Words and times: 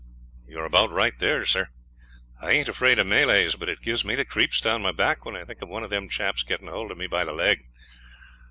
"You 0.47 0.57
are 0.57 0.65
about 0.65 0.89
right 0.89 1.13
there, 1.19 1.45
sir. 1.45 1.67
I 2.41 2.53
aint 2.53 2.67
afraid 2.67 2.97
of 2.97 3.05
Malays, 3.05 3.53
but 3.53 3.69
it 3.69 3.83
gives 3.83 4.03
me 4.03 4.15
the 4.15 4.25
creeps 4.25 4.59
down 4.59 4.81
my 4.81 4.91
back 4.91 5.25
when 5.25 5.35
I 5.35 5.45
think 5.45 5.61
of 5.61 5.69
one 5.69 5.83
of 5.83 5.91
them 5.91 6.09
chaps 6.09 6.41
getting 6.41 6.69
hold 6.69 6.89
of 6.89 6.97
me 6.97 7.05
by 7.05 7.23
the 7.23 7.33
leg. 7.33 7.65